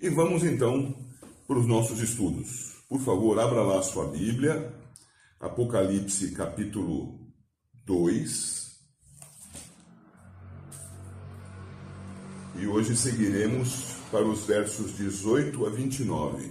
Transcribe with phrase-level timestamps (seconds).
[0.00, 0.94] E vamos então
[1.44, 2.84] para os nossos estudos.
[2.88, 4.72] Por favor, abra lá a sua Bíblia,
[5.40, 7.18] Apocalipse capítulo
[7.84, 8.78] 2.
[12.60, 16.48] E hoje seguiremos para os versos 18 a 29.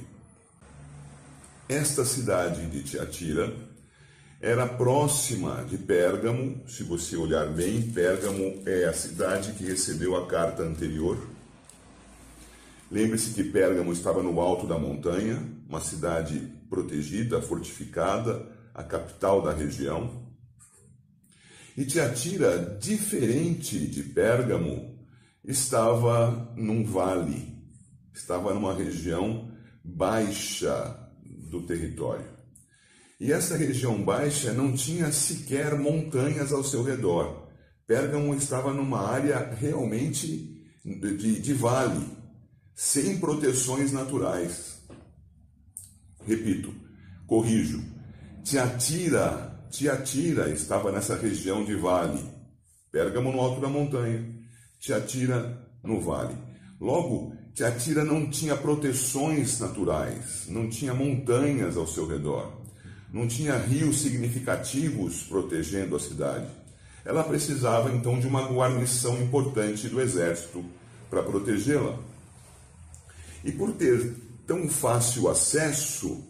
[1.70, 3.56] Esta cidade de Tiatira
[4.42, 6.68] era próxima de Pérgamo.
[6.68, 11.37] Se você olhar bem, Pérgamo é a cidade que recebeu a carta anterior.
[12.90, 19.52] Lembre-se que Pérgamo estava no alto da montanha, uma cidade protegida, fortificada, a capital da
[19.52, 20.26] região.
[21.76, 24.98] E Tiatira, diferente de Pérgamo,
[25.44, 27.58] estava num vale,
[28.14, 29.52] estava numa região
[29.84, 31.12] baixa
[31.50, 32.38] do território.
[33.20, 37.48] E essa região baixa não tinha sequer montanhas ao seu redor.
[37.86, 42.17] Pérgamo estava numa área realmente de, de vale,
[42.78, 44.78] sem proteções naturais.
[46.26, 46.74] Repito,
[47.26, 47.84] corrijo.
[48.44, 52.24] Tiatira, Tiatira estava nessa região de vale.
[52.92, 54.26] Pérgamo no alto da montanha,
[54.80, 56.38] Tiatira no vale.
[56.80, 62.58] Logo, Tiatira não tinha proteções naturais, não tinha montanhas ao seu redor
[63.12, 66.48] não tinha rios significativos protegendo a cidade.
[67.06, 70.64] Ela precisava então de uma guarnição importante do exército
[71.10, 71.98] para protegê-la.
[73.44, 76.24] E por ter tão fácil acesso,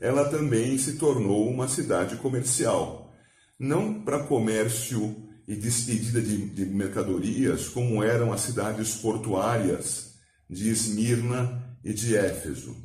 [0.00, 3.12] ela também se tornou uma cidade comercial,
[3.58, 5.16] não para comércio
[5.46, 10.14] e despedida de, de mercadorias, como eram as cidades portuárias
[10.48, 12.76] de Esmirna e de Éfeso,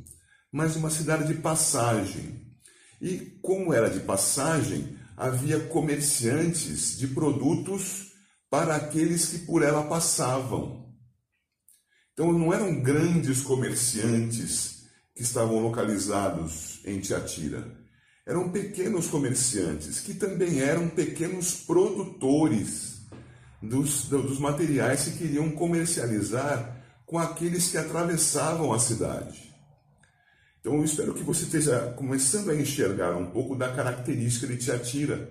[0.50, 2.42] mas uma cidade de passagem,
[3.00, 8.12] e como era de passagem, havia comerciantes de produtos
[8.50, 10.83] para aqueles que por ela passavam.
[12.14, 17.64] Então não eram grandes comerciantes que estavam localizados em Tiatira.
[18.26, 23.02] Eram pequenos comerciantes que também eram pequenos produtores
[23.60, 29.54] dos, dos materiais que queriam comercializar com aqueles que atravessavam a cidade.
[30.60, 35.28] Então, eu espero que você esteja começando a enxergar um pouco da característica de Tiatira.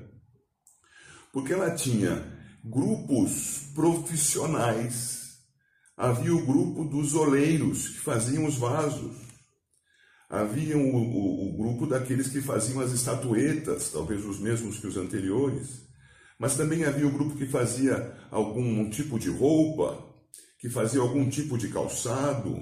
[1.32, 2.24] Porque ela tinha
[2.64, 5.23] grupos profissionais.
[5.96, 9.16] Havia o grupo dos oleiros, que faziam os vasos.
[10.30, 14.98] Havia o, o, o grupo daqueles que faziam as estatuetas, talvez os mesmos que os
[14.98, 15.88] anteriores.
[16.40, 20.04] Mas também havia o grupo que fazia algum tipo de roupa,
[20.60, 22.58] que fazia algum tipo de calçado,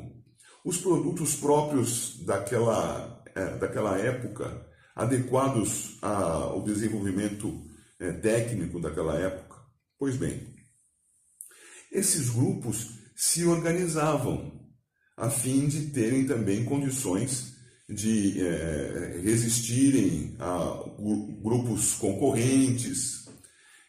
[0.66, 7.66] os produtos próprios daquela, é, daquela época, adequados ao desenvolvimento
[8.00, 9.58] é, técnico daquela época?
[9.98, 10.54] Pois bem,
[11.92, 14.52] esses grupos se organizavam
[15.16, 17.54] a fim de terem também condições
[17.88, 20.84] de é, resistirem a
[21.40, 23.30] grupos concorrentes.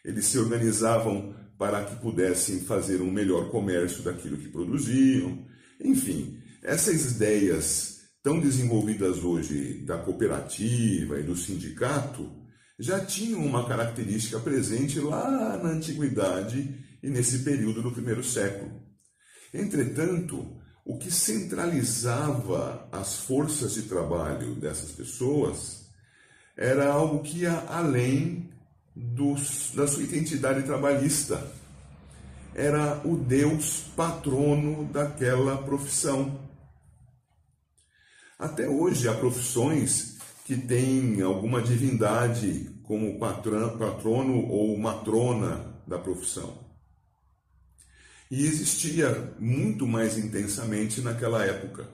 [0.05, 5.43] Eles se organizavam para que pudessem fazer um melhor comércio daquilo que produziam.
[5.81, 12.31] Enfim, essas ideias tão desenvolvidas hoje da cooperativa e do sindicato
[12.77, 16.71] já tinham uma característica presente lá na antiguidade
[17.01, 18.92] e nesse período do primeiro século.
[19.53, 20.45] Entretanto,
[20.83, 25.85] o que centralizava as forças de trabalho dessas pessoas
[26.57, 28.49] era algo que ia além
[28.95, 31.51] dos, da sua identidade trabalhista.
[32.53, 36.39] Era o Deus patrono daquela profissão.
[38.37, 46.62] Até hoje há profissões que têm alguma divindade como patrono ou matrona da profissão.
[48.35, 51.87] E existia muito mais intensamente naquela época.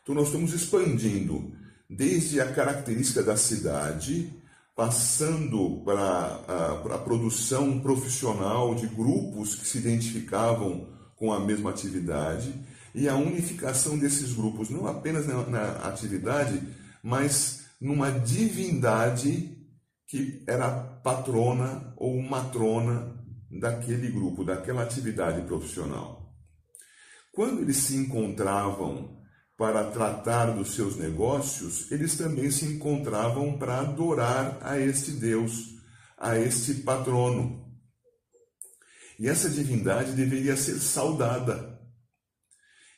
[0.00, 1.52] Então nós estamos expandindo
[1.90, 4.32] desde a característica da cidade,
[4.76, 12.54] passando para a, a produção profissional de grupos que se identificavam com a mesma atividade
[12.94, 16.62] e a unificação desses grupos, não apenas na, na atividade,
[17.02, 19.58] mas numa divindade
[20.06, 23.17] que era patrona ou matrona
[23.50, 26.34] daquele grupo, daquela atividade profissional.
[27.32, 29.16] Quando eles se encontravam
[29.56, 35.74] para tratar dos seus negócios, eles também se encontravam para adorar a este Deus,
[36.16, 37.66] a este patrono.
[39.18, 41.80] E essa divindade deveria ser saudada.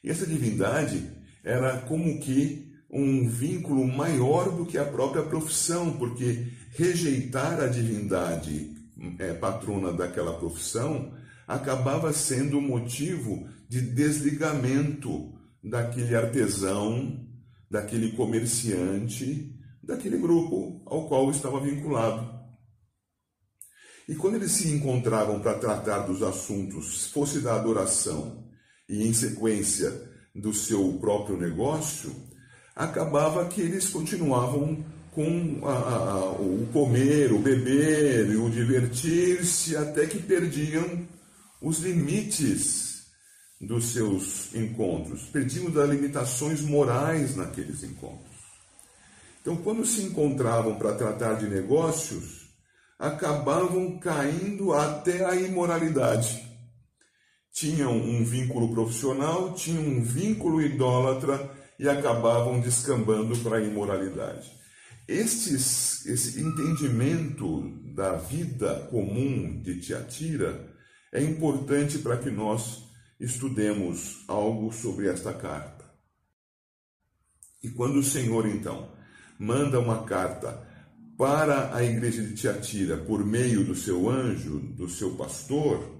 [0.03, 1.11] E essa divindade
[1.43, 8.80] era como que um vínculo maior do que a própria profissão, porque rejeitar a divindade
[9.19, 11.15] é, patrona daquela profissão
[11.47, 15.33] acabava sendo motivo de desligamento
[15.63, 17.27] daquele artesão,
[17.69, 22.39] daquele comerciante, daquele grupo ao qual estava vinculado.
[24.09, 28.49] E quando eles se encontravam para tratar dos assuntos, fosse da adoração
[28.89, 32.15] e em sequência do seu próprio negócio,
[32.75, 40.21] acabava que eles continuavam com a, a, o comer, o beber, o divertir-se, até que
[40.21, 41.07] perdiam
[41.61, 43.07] os limites
[43.61, 48.31] dos seus encontros, perdiam das limitações morais naqueles encontros.
[49.43, 52.49] Então, quando se encontravam para tratar de negócios,
[52.99, 56.49] acabavam caindo até a imoralidade.
[57.53, 64.60] Tinham um vínculo profissional, tinham um vínculo idólatra e acabavam descambando para a imoralidade.
[65.11, 70.73] Estes, esse entendimento da vida comum de Tiatira
[71.13, 72.85] é importante para que nós
[73.19, 75.85] estudemos algo sobre esta carta.
[77.61, 78.93] E quando o Senhor, então,
[79.37, 80.65] manda uma carta
[81.19, 85.99] para a igreja de Tiatira por meio do seu anjo, do seu pastor,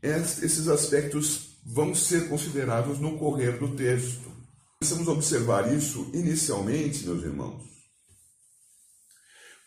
[0.00, 4.30] esses aspectos vão ser considerados no correr do texto.
[4.78, 7.77] Precisamos observar isso inicialmente, meus irmãos.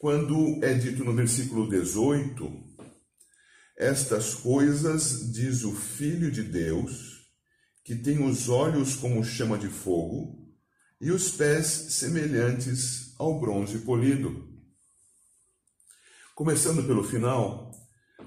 [0.01, 2.51] Quando é dito no versículo 18,
[3.77, 7.29] estas coisas diz o Filho de Deus,
[7.83, 10.51] que tem os olhos como chama de fogo
[10.99, 14.49] e os pés semelhantes ao bronze polido.
[16.33, 17.69] Começando pelo final,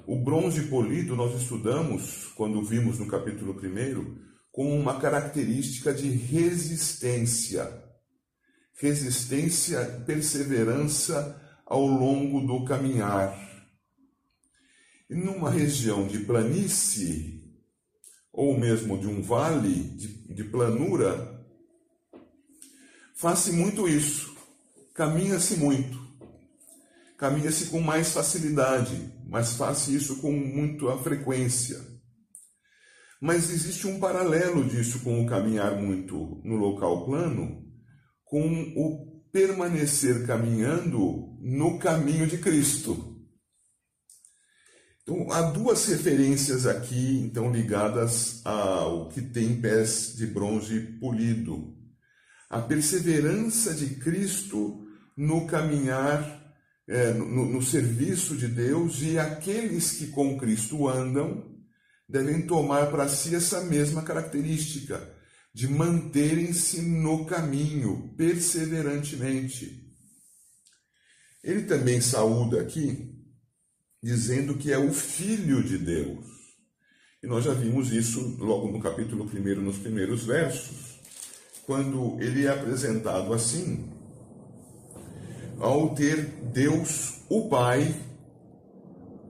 [0.06, 4.16] o bronze polido nós estudamos, quando vimos no capítulo 1,
[4.52, 7.68] como uma característica de resistência.
[8.74, 11.40] Resistência, perseverança
[11.74, 13.36] ao longo do caminhar.
[15.10, 17.42] E numa região de planície,
[18.32, 21.44] ou mesmo de um vale de, de planura,
[23.16, 24.36] faz-se muito isso,
[24.94, 26.04] caminha-se muito
[27.16, 31.80] caminha-se com mais facilidade, mas faz isso com muita frequência.
[33.18, 37.64] Mas existe um paralelo disso com o caminhar muito no local plano,
[38.24, 38.46] com
[38.76, 43.20] o permanecer caminhando no caminho de Cristo.
[45.02, 51.74] Então, há duas referências aqui, então, ligadas ao que tem pés de bronze polido.
[52.48, 54.86] A perseverança de Cristo
[55.16, 56.54] no caminhar
[56.86, 61.52] é, no, no serviço de Deus e aqueles que com Cristo andam
[62.08, 65.12] devem tomar para si essa mesma característica
[65.54, 69.84] de manterem-se no caminho perseverantemente.
[71.44, 73.14] Ele também saúda aqui
[74.02, 76.26] dizendo que é o Filho de Deus.
[77.22, 81.00] E nós já vimos isso logo no capítulo 1, nos primeiros versos,
[81.64, 83.88] quando ele é apresentado assim,
[85.58, 87.94] ao ter Deus, o Pai,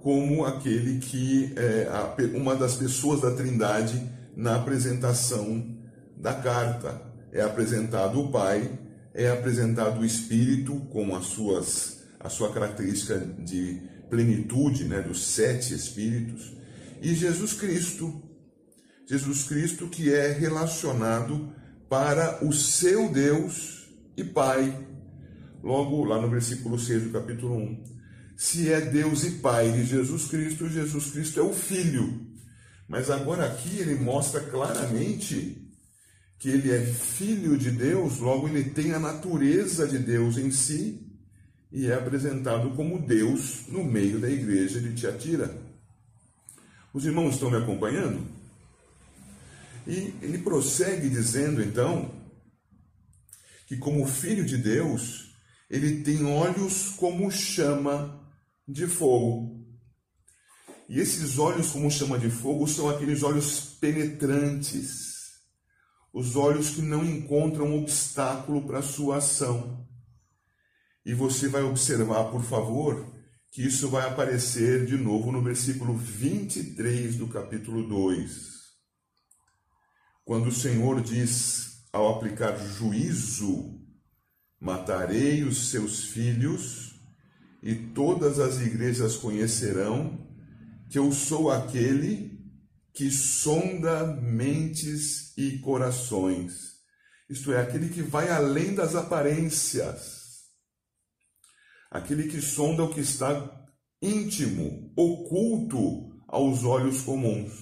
[0.03, 5.74] como aquele que é uma das pessoas da Trindade na apresentação
[6.25, 7.03] da carta.
[7.31, 8.79] É apresentado o Pai,
[9.13, 15.75] é apresentado o Espírito com as suas a sua característica de plenitude, né, dos sete
[15.75, 16.57] espíritos,
[17.03, 18.23] e Jesus Cristo.
[19.07, 21.53] Jesus Cristo que é relacionado
[21.87, 24.75] para o seu Deus e Pai,
[25.63, 27.85] logo lá no versículo 6 do capítulo 1.
[28.39, 32.27] Se é Deus e Pai de Jesus Cristo, Jesus Cristo é o Filho.
[32.89, 35.64] Mas agora aqui ele mostra claramente
[36.39, 41.01] que ele é filho de Deus, logo ele tem a natureza de Deus em si
[41.73, 45.57] e é apresentado como Deus no meio da igreja de Tiatira.
[46.93, 48.25] Os irmãos estão me acompanhando?
[49.87, 52.15] E ele prossegue dizendo então
[53.67, 55.35] que, como filho de Deus,
[55.69, 58.23] ele tem olhos como chama
[58.67, 59.67] de fogo.
[60.89, 65.04] E esses olhos como chama de fogo são aqueles olhos penetrantes,
[66.15, 69.85] os olhos que não encontram obstáculo para a sua ação.
[71.05, 73.13] E você vai observar, por favor,
[73.51, 78.55] que isso vai aparecer de novo no versículo 23 do capítulo 2.
[80.25, 83.75] Quando o Senhor diz, ao aplicar juízo
[84.61, 86.95] Matarei os seus filhos,
[87.63, 90.27] e todas as igrejas conhecerão
[90.89, 92.34] que eu sou aquele
[92.95, 96.75] que sonda mentes e corações.
[97.29, 100.45] Isto é, aquele que vai além das aparências,
[101.91, 103.67] aquele que sonda o que está
[104.01, 107.53] íntimo, oculto aos olhos comuns.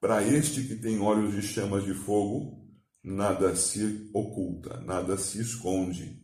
[0.00, 2.64] Para este que tem olhos de chamas de fogo,
[3.02, 6.22] nada se oculta, nada se esconde.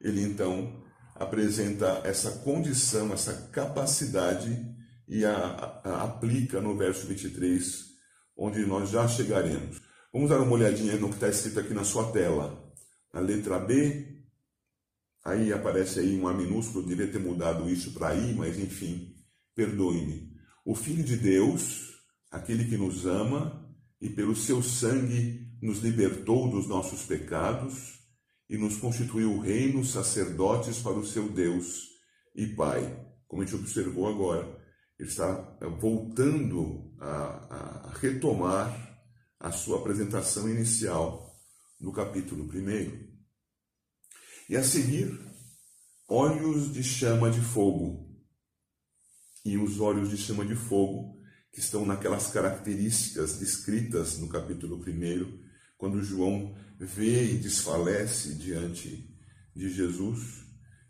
[0.00, 0.80] Ele então
[1.16, 4.71] apresenta essa condição, essa capacidade
[5.08, 5.36] e a,
[5.84, 7.92] a, aplica no verso 23,
[8.36, 9.80] onde nós já chegaremos.
[10.12, 12.70] Vamos dar uma olhadinha no que está escrito aqui na sua tela.
[13.12, 14.22] Na letra B,
[15.24, 19.14] aí aparece aí um A minúsculo, devia ter mudado isso para I, mas enfim,
[19.54, 20.32] perdoe-me.
[20.64, 21.98] O Filho de Deus,
[22.30, 23.68] aquele que nos ama
[24.00, 28.00] e pelo seu sangue nos libertou dos nossos pecados
[28.48, 31.88] e nos constituiu reino, sacerdotes para o seu Deus
[32.34, 32.98] e Pai.
[33.26, 34.61] Como a gente observou agora,
[35.02, 39.02] ele está eh, voltando a, a retomar
[39.40, 41.36] a sua apresentação inicial
[41.80, 43.12] no capítulo 1.
[44.48, 45.18] E a seguir,
[46.08, 48.16] olhos de chama de fogo.
[49.44, 55.42] E os olhos de chama de fogo, que estão naquelas características descritas no capítulo 1,
[55.76, 59.12] quando João vê e desfalece diante
[59.52, 60.44] de Jesus,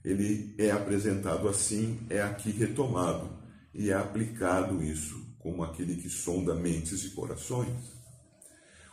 [0.05, 3.32] ele é apresentado assim, é aqui retomado
[3.75, 7.93] e é aplicado isso como aquele que sonda mentes e corações.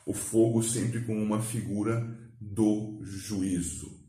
[0.05, 3.99] O fogo sempre como uma figura do juízo.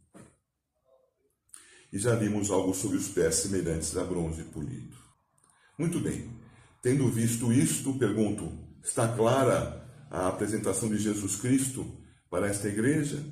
[1.93, 4.97] E já vimos algo sobre os pés semelhantes a bronze polido.
[5.77, 6.31] Muito bem,
[6.83, 8.51] tendo visto isto, pergunto:
[8.83, 12.01] está clara a apresentação de Jesus Cristo
[12.31, 13.25] para esta igreja?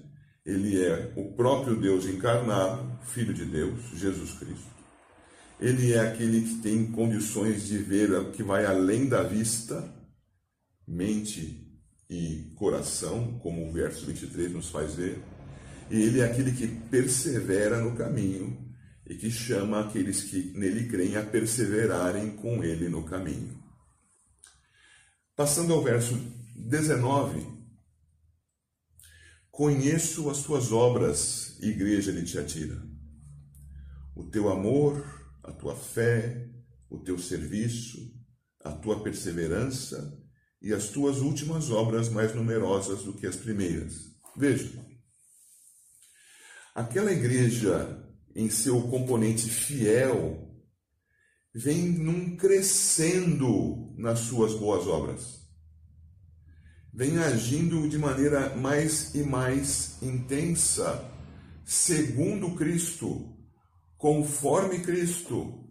[0.45, 4.77] Ele é o próprio Deus encarnado, Filho de Deus, Jesus Cristo.
[5.60, 9.92] Ele é aquele que tem condições de ver o que vai além da vista,
[10.86, 11.68] mente
[12.08, 15.20] e coração, como o verso 23 nos faz ver.
[15.90, 18.68] E ele é aquele que persevera no caminho
[19.06, 23.58] e que chama aqueles que nele creem a perseverarem com ele no caminho.
[25.34, 26.14] Passando ao verso
[26.54, 27.58] 19.
[29.50, 32.80] Conheço as tuas obras, igreja de Tiatira.
[34.14, 35.17] O teu amor,
[35.49, 36.47] a tua fé,
[36.90, 37.99] o teu serviço,
[38.62, 40.23] a tua perseverança
[40.61, 43.95] e as tuas últimas obras mais numerosas do que as primeiras.
[44.37, 44.71] Veja,
[46.75, 50.47] aquela igreja, em seu componente fiel,
[51.55, 55.38] vem num crescendo nas suas boas obras.
[56.93, 61.11] Vem agindo de maneira mais e mais intensa,
[61.64, 63.38] segundo Cristo,
[63.99, 65.69] conforme Cristo,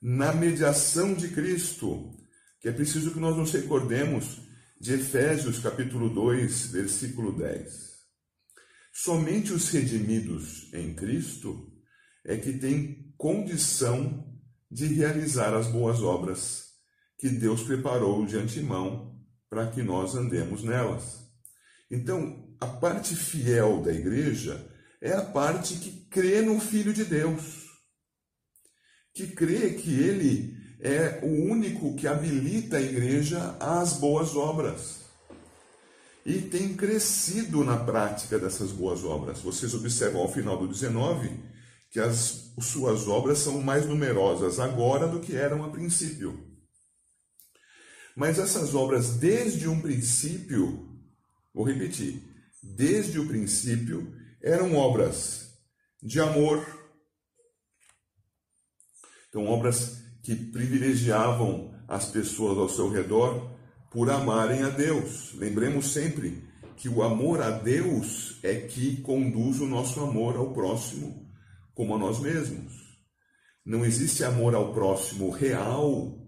[0.00, 2.14] na mediação de Cristo,
[2.60, 4.38] que é preciso que nós nos recordemos
[4.78, 7.90] de Efésios capítulo 2, versículo 10.
[8.92, 11.72] Somente os redimidos em Cristo
[12.24, 14.30] é que têm condição
[14.70, 16.66] de realizar as boas obras
[17.18, 19.18] que Deus preparou de antemão
[19.48, 21.18] para que nós andemos nelas.
[21.90, 24.70] Então, a parte fiel da igreja
[25.00, 27.69] é a parte que crê no Filho de Deus
[29.20, 35.00] que crê que ele é o único que habilita a igreja às boas obras.
[36.24, 39.40] E tem crescido na prática dessas boas obras.
[39.40, 41.30] Vocês observam ao final do 19
[41.90, 46.46] que as suas obras são mais numerosas agora do que eram a princípio.
[48.16, 50.88] Mas essas obras, desde um princípio,
[51.54, 52.22] vou repetir,
[52.62, 55.50] desde o princípio, eram obras
[56.02, 56.64] de amor,
[59.30, 63.56] então, obras que privilegiavam as pessoas ao seu redor
[63.90, 65.32] por amarem a Deus.
[65.34, 66.42] Lembremos sempre
[66.76, 71.30] que o amor a Deus é que conduz o nosso amor ao próximo
[71.74, 72.72] como a nós mesmos.
[73.64, 76.18] Não existe amor ao próximo real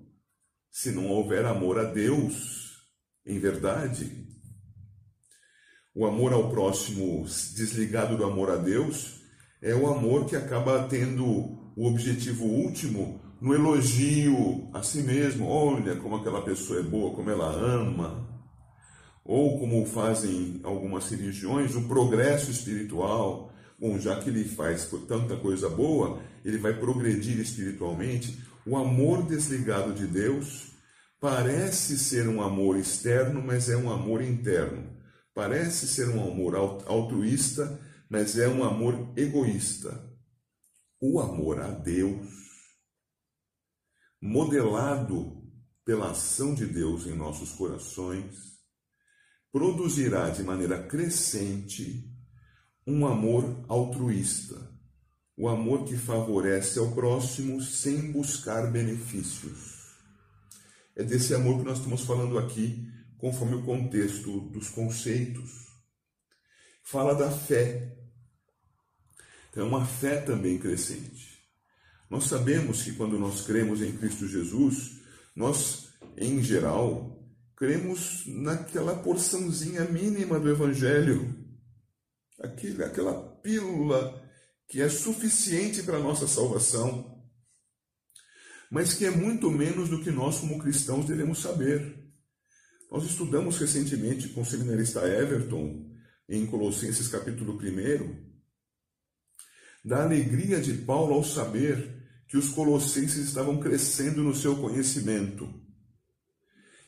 [0.71, 2.79] se não houver amor a Deus
[3.27, 4.29] em verdade.
[5.95, 9.21] O amor ao próximo desligado do amor a Deus
[9.61, 15.47] é o amor que acaba tendo o objetivo último no elogio a si mesmo.
[15.49, 18.29] Olha como aquela pessoa é boa, como ela ama.
[19.25, 23.53] Ou como fazem algumas religiões, o progresso espiritual.
[23.79, 28.39] Bom, já que ele faz tanta coisa boa, ele vai progredir espiritualmente.
[28.67, 30.73] O amor desligado de Deus
[31.21, 34.91] parece ser um amor externo, mas é um amor interno.
[35.35, 36.55] Parece ser um amor
[36.87, 40.12] altruísta, mas é um amor egoísta
[41.05, 42.29] o amor a Deus,
[44.21, 45.43] modelado
[45.85, 48.61] pela ação de Deus em nossos corações,
[49.51, 52.09] produzirá de maneira crescente
[52.87, 54.73] um amor altruísta,
[55.37, 59.83] o amor que favorece ao próximo sem buscar benefícios.
[60.95, 65.51] É desse amor que nós estamos falando aqui, conforme o contexto dos conceitos.
[66.85, 68.02] fala da fé.
[69.53, 71.47] Então, é uma fé também crescente.
[72.09, 75.03] Nós sabemos que quando nós cremos em Cristo Jesus,
[75.37, 77.23] nós, em geral,
[77.55, 81.39] cremos naquela porçãozinha mínima do Evangelho,
[82.41, 84.23] aquele, aquela pílula
[84.67, 87.23] que é suficiente para a nossa salvação,
[88.71, 92.11] mas que é muito menos do que nós, como cristãos, devemos saber.
[92.91, 95.93] Nós estudamos recentemente com o seminarista Everton,
[96.27, 98.32] em Colossenses capítulo 1,
[99.85, 105.49] da alegria de Paulo ao saber que os colossenses estavam crescendo no seu conhecimento.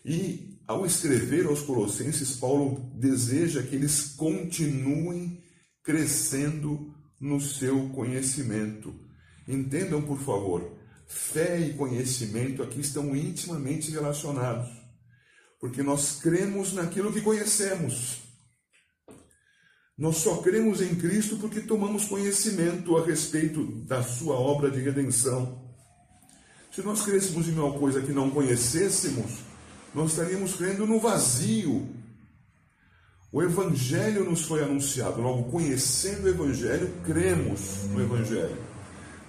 [0.04, 5.42] E ao escrever aos colossenses, Paulo deseja que eles continuem
[5.82, 8.94] crescendo no seu conhecimento.
[9.46, 14.84] Entendam, por favor, fé e conhecimento aqui estão intimamente relacionados
[15.64, 18.18] porque nós cremos naquilo que conhecemos.
[19.96, 25.62] Nós só cremos em Cristo porque tomamos conhecimento a respeito da sua obra de redenção.
[26.74, 29.30] Se nós crêssemos em uma coisa que não conhecêssemos,
[29.94, 31.88] nós estaríamos crendo no vazio.
[33.30, 38.58] O Evangelho nos foi anunciado, logo, conhecendo o Evangelho, cremos no Evangelho.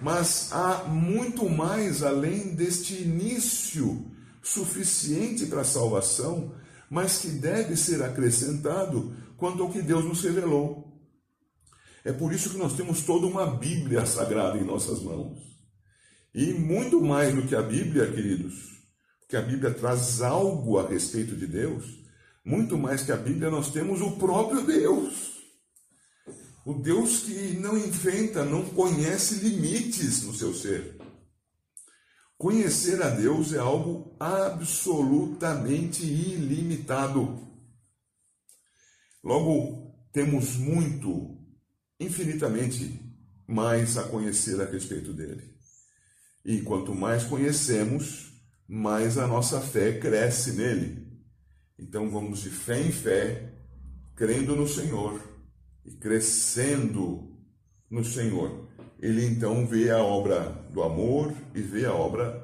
[0.01, 4.03] Mas há muito mais além deste início
[4.41, 6.51] suficiente para a salvação,
[6.89, 10.85] mas que deve ser acrescentado quanto ao que Deus nos revelou.
[12.03, 15.39] É por isso que nós temos toda uma Bíblia sagrada em nossas mãos.
[16.33, 18.75] E muito mais do que a Bíblia, queridos,
[19.27, 21.85] que a Bíblia traz algo a respeito de Deus,
[22.43, 25.35] muito mais que a Bíblia, nós temos o próprio Deus.
[26.65, 30.97] O Deus que não inventa, não conhece limites no seu ser.
[32.37, 37.44] Conhecer a Deus é algo absolutamente ilimitado.
[39.25, 41.37] Logo, temos muito,
[41.99, 43.01] infinitamente
[43.45, 45.53] mais a conhecer a respeito dele.
[46.45, 48.31] E quanto mais conhecemos,
[48.67, 51.05] mais a nossa fé cresce nele.
[51.77, 53.51] Então vamos de fé em fé,
[54.15, 55.19] crendo no Senhor
[55.83, 57.35] e crescendo
[57.89, 58.65] no Senhor
[58.99, 62.43] ele então vê a obra do amor e vê a obra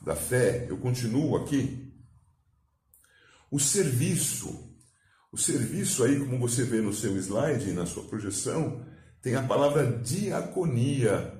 [0.00, 0.66] da fé.
[0.68, 1.92] Eu continuo aqui.
[3.50, 4.67] O serviço.
[5.30, 8.84] O serviço aí, como você vê no seu slide, na sua projeção,
[9.20, 11.34] tem a palavra diaconia,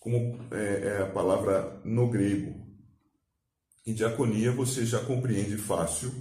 [0.00, 2.64] como é, é a palavra no grego.
[3.86, 6.12] E diaconia você já compreende fácil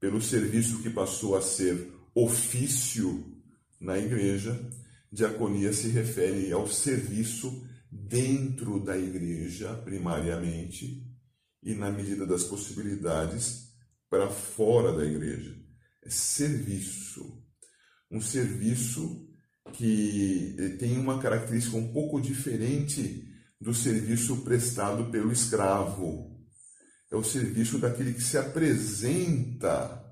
[0.00, 3.36] pelo serviço que passou a ser ofício
[3.80, 4.58] na igreja
[5.10, 11.02] Diaconia se refere ao serviço dentro da igreja, primariamente,
[11.62, 13.72] e na medida das possibilidades,
[14.10, 15.57] para fora da igreja.
[16.08, 17.44] Serviço.
[18.10, 19.28] Um serviço
[19.72, 23.26] que tem uma característica um pouco diferente
[23.60, 26.38] do serviço prestado pelo escravo.
[27.10, 30.04] É o serviço daquele que se apresenta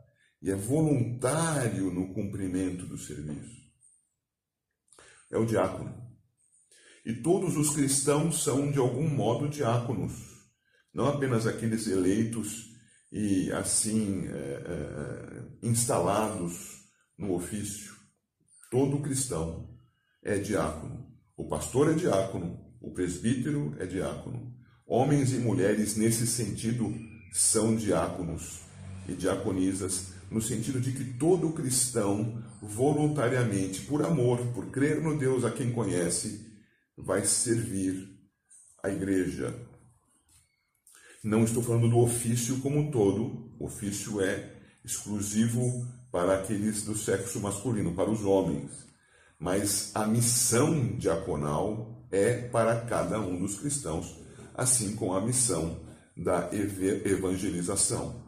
[0.42, 3.66] e é voluntário no cumprimento do serviço
[5.30, 5.94] é o diácono.
[7.04, 10.12] E todos os cristãos são, de algum modo, diáconos,
[10.92, 12.75] não apenas aqueles eleitos
[13.18, 16.82] e assim é, é, instalados
[17.16, 17.94] no ofício.
[18.70, 19.70] Todo cristão
[20.22, 21.06] é diácono.
[21.34, 24.54] O pastor é diácono, o presbítero é diácono.
[24.86, 26.94] Homens e mulheres, nesse sentido,
[27.32, 28.60] são diáconos
[29.08, 35.42] e diaconisas no sentido de que todo cristão, voluntariamente, por amor, por crer no Deus
[35.42, 36.52] a quem conhece,
[36.94, 38.10] vai servir
[38.82, 39.54] a igreja.
[41.26, 46.96] Não estou falando do ofício como um todo, o ofício é exclusivo para aqueles do
[46.96, 48.70] sexo masculino, para os homens,
[49.36, 54.16] mas a missão diaconal é para cada um dos cristãos,
[54.54, 55.84] assim como a missão
[56.16, 58.22] da evangelização.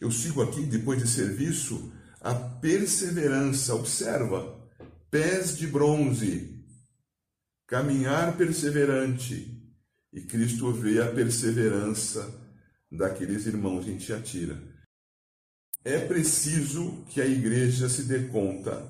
[0.00, 3.76] Eu sigo aqui, depois de serviço, a perseverança.
[3.76, 4.60] Observa,
[5.08, 6.64] pés de bronze,
[7.64, 9.57] caminhar perseverante.
[10.18, 12.28] E Cristo vê a perseverança
[12.90, 14.60] daqueles irmãos em Tiatira.
[15.84, 18.84] É preciso que a igreja se dê conta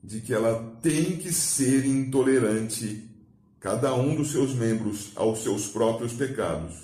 [0.00, 3.10] de que ela tem que ser intolerante,
[3.58, 6.76] cada um dos seus membros, aos seus próprios pecados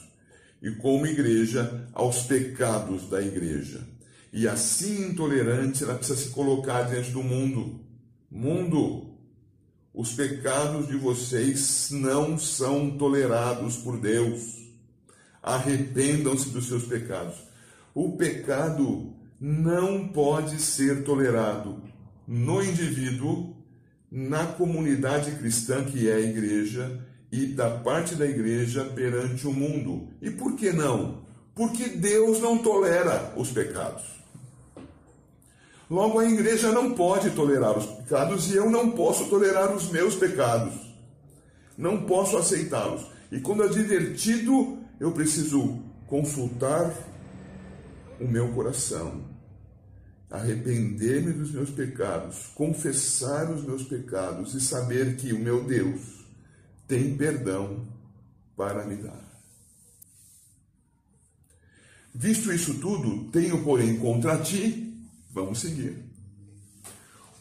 [0.60, 3.86] e, como igreja, aos pecados da igreja.
[4.32, 7.80] E assim intolerante, ela precisa se colocar diante do mundo.
[8.28, 9.05] Mundo,
[9.96, 14.62] os pecados de vocês não são tolerados por Deus.
[15.42, 17.36] Arrependam-se dos seus pecados.
[17.94, 21.82] O pecado não pode ser tolerado.
[22.28, 23.56] no indivíduo,
[24.10, 30.08] na comunidade cristã que é a igreja e da parte da igreja perante o mundo.
[30.20, 31.24] E por que não?
[31.54, 34.15] Porque Deus não tolera os pecados.
[35.88, 40.16] Logo, a igreja não pode tolerar os pecados e eu não posso tolerar os meus
[40.16, 40.74] pecados.
[41.78, 43.06] Não posso aceitá-los.
[43.30, 46.92] E quando advertido, eu preciso consultar
[48.20, 49.24] o meu coração,
[50.30, 56.24] arrepender-me dos meus pecados, confessar os meus pecados e saber que o meu Deus
[56.88, 57.86] tem perdão
[58.56, 59.24] para me dar.
[62.14, 64.95] Visto isso tudo, tenho, porém, contra ti,
[65.36, 66.02] vamos seguir.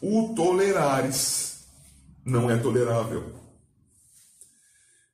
[0.01, 1.65] O tolerares
[2.25, 3.33] não é tolerável.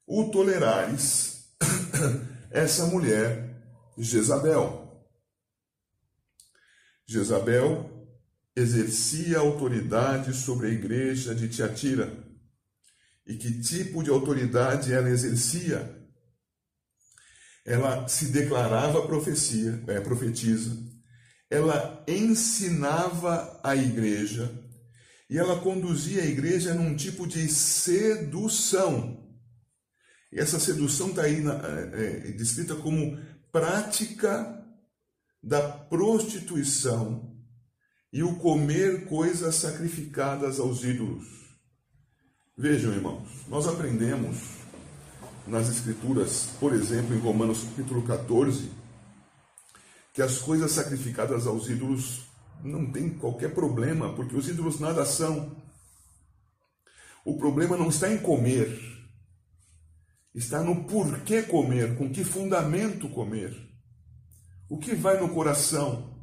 [0.08, 1.46] O tolerares
[2.50, 3.64] essa mulher,
[3.98, 5.06] Jezabel.
[7.06, 8.08] Jezabel
[8.56, 12.12] exercia autoridade sobre a igreja de Tiatira.
[13.28, 16.02] E que tipo de autoridade ela exercia?
[17.64, 20.91] Ela se declarava profecia, é, profetisa,
[21.52, 24.50] ela ensinava a igreja
[25.30, 29.22] e ela conduzia a igreja num tipo de sedução.
[30.32, 33.20] E essa sedução está aí na, é, é, descrita como
[33.52, 34.66] prática
[35.44, 37.36] da prostituição
[38.14, 41.28] e o comer coisas sacrificadas aos ídolos.
[42.58, 44.38] Vejam, irmãos, nós aprendemos
[45.48, 48.81] nas Escrituras, por exemplo, em Romanos capítulo 14,
[50.14, 52.22] que as coisas sacrificadas aos ídolos
[52.64, 55.56] não tem qualquer problema, porque os ídolos nada são.
[57.24, 58.80] O problema não está em comer,
[60.34, 63.56] está no porquê comer, com que fundamento comer.
[64.70, 66.18] O que vai no coração?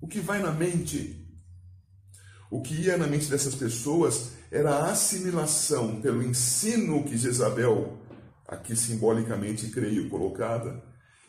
[0.00, 1.24] O que vai na mente?
[2.50, 7.98] O que ia na mente dessas pessoas era a assimilação pelo ensino que Jezabel,
[8.46, 10.82] aqui simbolicamente creio colocada,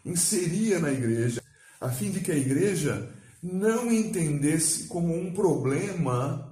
[0.05, 1.41] inseria na igreja,
[1.85, 6.51] a fim de que a igreja não entendesse como um problema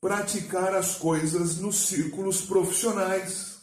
[0.00, 3.56] praticar as coisas nos círculos profissionais.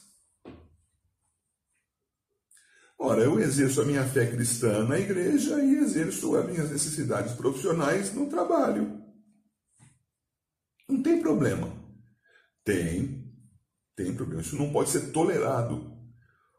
[2.97, 8.11] Ora, eu exerço a minha fé cristã na igreja e exerço as minhas necessidades profissionais
[8.13, 9.03] no trabalho.
[10.89, 11.71] Não tem problema.
[12.63, 13.31] Tem,
[13.95, 14.41] tem problema.
[14.41, 15.92] Isso não pode ser tolerado.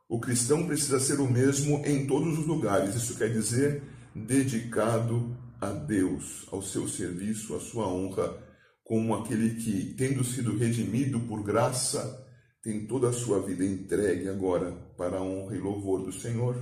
[0.09, 2.95] O cristão precisa ser o mesmo em todos os lugares.
[2.95, 3.83] Isso quer dizer
[4.15, 8.39] dedicado a Deus, ao seu serviço, à sua honra,
[8.85, 12.23] como aquele que, tendo sido redimido por graça,
[12.63, 16.57] tem toda a sua vida entregue agora para a honra e louvor do Senhor.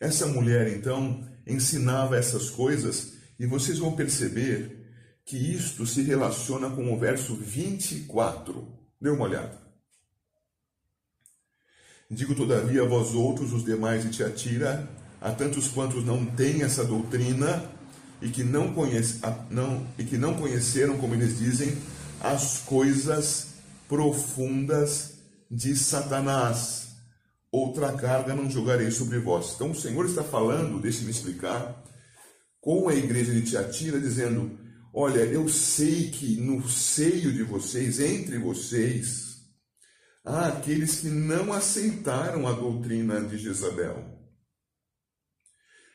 [0.00, 4.86] Essa mulher, então, ensinava essas coisas e vocês vão perceber
[5.24, 8.66] que isto se relaciona com o verso 24.
[9.00, 9.67] Dê uma olhada.
[12.10, 14.88] Digo, todavia, a vós outros, os demais de Tiatira,
[15.20, 17.62] a tantos quantos não têm essa doutrina
[18.22, 21.76] e que não, conhece, não, e que não conheceram, como eles dizem,
[22.18, 23.48] as coisas
[23.86, 25.18] profundas
[25.50, 26.88] de Satanás.
[27.52, 29.52] Outra carga não jogarei sobre vós.
[29.54, 31.84] Então o Senhor está falando, deixe-me explicar,
[32.58, 34.58] com a igreja de Tiatira, dizendo:
[34.94, 39.27] Olha, eu sei que no seio de vocês, entre vocês,
[40.28, 44.04] há aqueles que não aceitaram a doutrina de Jezabel.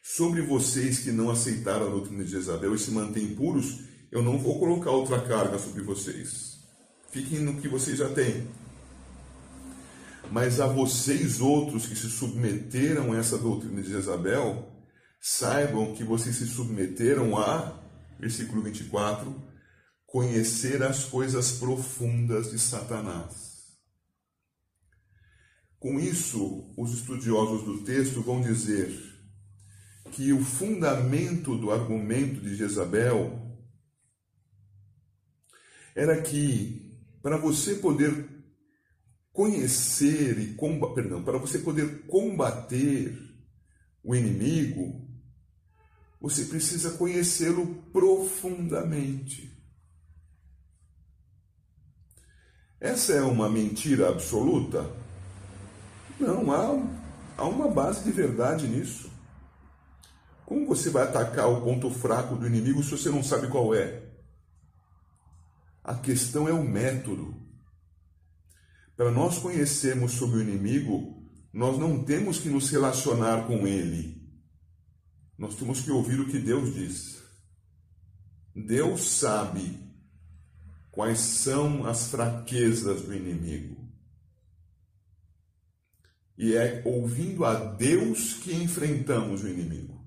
[0.02, 3.80] Sobre vocês que não aceitaram a doutrina de Jezabel e se mantêm puros,
[4.12, 6.58] eu não vou colocar outra carga sobre vocês.
[7.12, 8.48] Fiquem no que vocês já têm.
[10.32, 14.68] Mas a vocês outros que se submeteram a essa doutrina de Jezabel,
[15.22, 17.80] saibam que vocês se submeteram a,
[18.20, 19.34] versículo 24,
[20.08, 23.43] conhecer as coisas profundas de Satanás.
[25.84, 28.90] Com isso, os estudiosos do texto vão dizer
[30.14, 33.38] que o fundamento do argumento de Jezabel
[35.94, 38.30] era que para você poder
[39.34, 40.56] conhecer e
[40.96, 43.20] perdão, para você poder combater
[44.02, 45.06] o inimigo,
[46.22, 49.52] você precisa conhecê-lo profundamente.
[52.80, 55.03] Essa é uma mentira absoluta?
[56.20, 56.88] Não, há,
[57.38, 59.12] há uma base de verdade nisso.
[60.46, 64.04] Como você vai atacar o ponto fraco do inimigo se você não sabe qual é?
[65.84, 67.36] A questão é o método.
[68.96, 74.22] Para nós conhecermos sobre o inimigo, nós não temos que nos relacionar com ele.
[75.38, 77.24] Nós temos que ouvir o que Deus diz.
[78.56, 79.80] Deus sabe
[80.92, 83.83] quais são as fraquezas do inimigo.
[86.44, 89.98] E é ouvindo a Deus que enfrentamos o inimigo.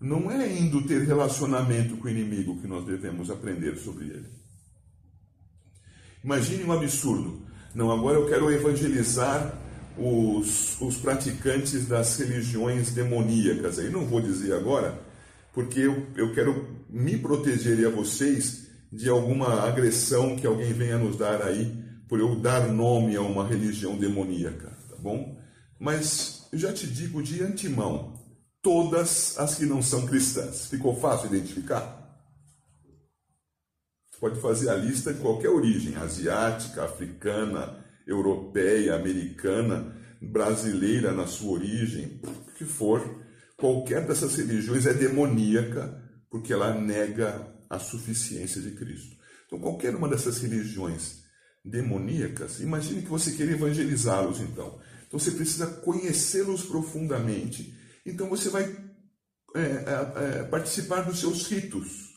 [0.00, 4.28] Não é indo ter relacionamento com o inimigo que nós devemos aprender sobre ele.
[6.22, 7.42] Imagine um absurdo.
[7.74, 9.52] Não, agora eu quero evangelizar
[9.98, 13.80] os, os praticantes das religiões demoníacas.
[13.80, 14.96] Aí não vou dizer agora,
[15.52, 20.98] porque eu, eu quero me proteger e a vocês de alguma agressão que alguém venha
[20.98, 25.39] nos dar aí por eu dar nome a uma religião demoníaca, tá bom?
[25.80, 28.20] Mas já te digo de antemão,
[28.60, 30.66] todas as que não são cristãs.
[30.66, 31.98] Ficou fácil identificar?
[34.20, 42.20] Pode fazer a lista de qualquer origem, asiática, africana, europeia, americana, brasileira na sua origem,
[42.22, 43.24] o que for,
[43.56, 49.16] qualquer dessas religiões é demoníaca, porque ela nega a suficiência de Cristo.
[49.46, 51.22] Então, qualquer uma dessas religiões
[51.64, 54.78] demoníacas, imagine que você queira evangelizá-los, então.
[55.10, 57.76] Então, você precisa conhecê-los profundamente.
[58.06, 58.62] Então, você vai
[59.56, 62.14] é, é, é participar dos seus ritos,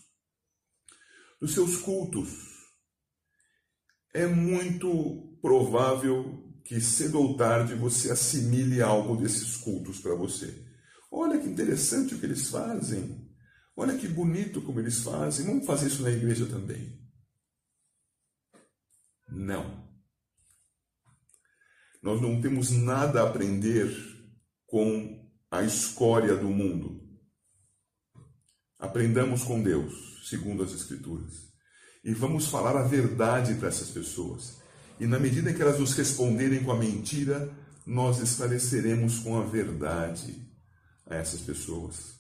[1.42, 2.30] dos seus cultos.
[4.14, 10.64] É muito provável que cedo ou tarde você assimile algo desses cultos para você.
[11.12, 13.28] Olha que interessante o que eles fazem.
[13.76, 15.48] Olha que bonito como eles fazem.
[15.48, 17.02] Vamos fazer isso na igreja também.
[19.28, 19.83] Não.
[22.04, 23.90] Nós não temos nada a aprender
[24.68, 27.02] com a escória do mundo.
[28.78, 31.32] Aprendamos com Deus, segundo as Escrituras.
[32.04, 34.58] E vamos falar a verdade para essas pessoas.
[35.00, 37.50] E na medida que elas nos responderem com a mentira,
[37.86, 40.46] nós esclareceremos com a verdade
[41.06, 42.16] a essas pessoas.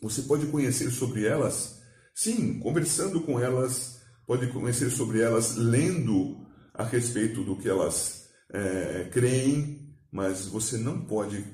[0.00, 1.80] Você pode conhecer sobre elas,
[2.14, 8.21] sim, conversando com elas, pode conhecer sobre elas lendo a respeito do que elas
[8.52, 11.44] é, creem, mas você não pode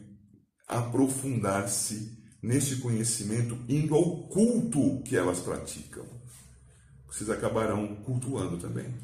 [0.66, 6.04] aprofundar-se neste conhecimento indo ao culto que elas praticam.
[7.06, 8.94] Vocês acabarão cultuando também.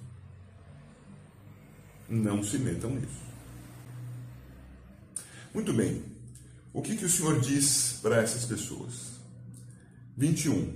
[2.08, 3.24] Não se metam nisso.
[5.54, 6.04] Muito bem.
[6.72, 9.14] O que, que o Senhor diz para essas pessoas?
[10.16, 10.74] 21.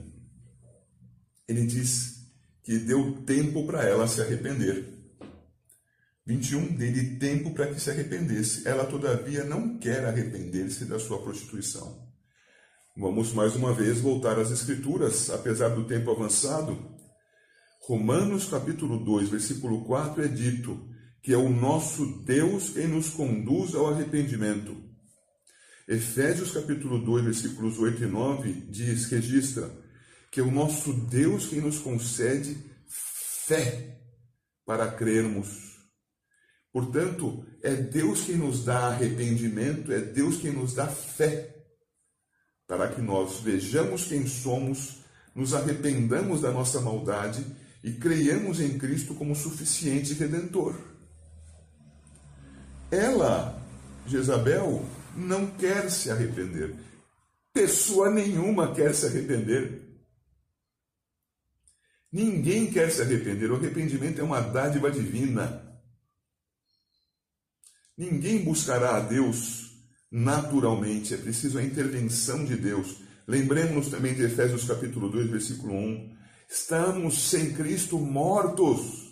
[1.46, 2.18] Ele diz
[2.62, 4.97] que deu tempo para ela se arrepender.
[6.28, 6.76] 21.
[6.76, 8.68] Dele tempo para que se arrependesse.
[8.68, 12.06] Ela, todavia, não quer arrepender-se da sua prostituição.
[12.94, 16.96] Vamos mais uma vez voltar às Escrituras, apesar do tempo avançado.
[17.80, 20.86] Romanos capítulo 2, versículo 4 é dito
[21.22, 24.76] que é o nosso Deus quem nos conduz ao arrependimento.
[25.86, 29.70] Efésios capítulo 2, versículos 8 e 9 diz, registra,
[30.30, 33.98] que é o nosso Deus quem nos concede fé
[34.66, 35.67] para crermos.
[36.78, 41.56] Portanto, é Deus quem nos dá arrependimento, é Deus quem nos dá fé,
[42.68, 45.00] para que nós vejamos quem somos,
[45.34, 47.44] nos arrependamos da nossa maldade
[47.82, 50.76] e creiamos em Cristo como suficiente redentor.
[52.92, 53.60] Ela,
[54.06, 54.86] Jezabel,
[55.16, 56.76] não quer se arrepender.
[57.52, 59.82] Pessoa nenhuma quer se arrepender.
[62.12, 63.50] Ninguém quer se arrepender.
[63.50, 65.67] O arrependimento é uma dádiva divina.
[67.98, 69.72] Ninguém buscará a Deus
[70.08, 73.00] naturalmente, é preciso a intervenção de Deus.
[73.26, 76.16] Lembremos também de Efésios capítulo 2, versículo 1.
[76.48, 79.08] Estamos sem Cristo mortos.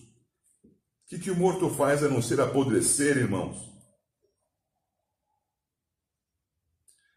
[0.65, 3.57] O que, que o morto faz a não ser apodrecer, irmãos?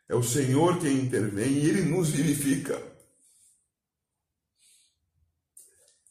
[0.09, 2.81] É o Senhor quem intervém e ele nos vivifica.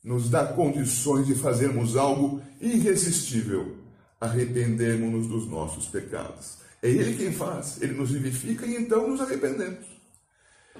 [0.05, 3.77] Nos dá condições de fazermos algo irresistível,
[4.21, 6.59] arrependermos-nos dos nossos pecados.
[6.83, 9.87] É Ele quem faz, Ele nos vivifica e então nos arrependemos.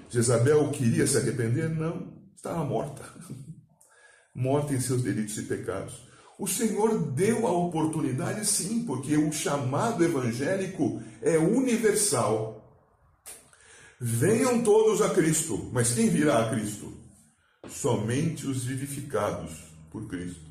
[0.09, 1.69] Jezabel queria se arrepender?
[1.69, 3.03] Não, estava morta.
[4.35, 6.09] morta em seus delitos e pecados.
[6.39, 12.55] O Senhor deu a oportunidade, sim, porque o chamado evangélico é universal.
[14.01, 16.97] Venham todos a Cristo, mas quem virá a Cristo?
[17.69, 19.53] Somente os vivificados
[19.91, 20.47] por Cristo.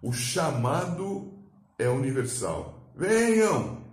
[0.00, 1.33] O chamado
[1.78, 2.92] é universal.
[2.96, 3.84] Venham!